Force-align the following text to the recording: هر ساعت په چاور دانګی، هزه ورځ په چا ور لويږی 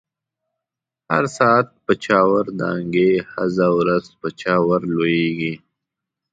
هر 1.11 1.25
ساعت 1.37 1.67
په 1.85 1.93
چاور 2.05 2.45
دانګی، 2.59 3.11
هزه 3.33 3.67
ورځ 3.77 4.05
په 4.19 4.27
چا 4.39 4.55
ور 4.67 4.81
لويږی 4.95 5.53